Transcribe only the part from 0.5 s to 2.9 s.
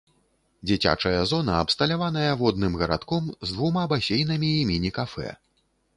Дзіцячая зона абсталяваная водным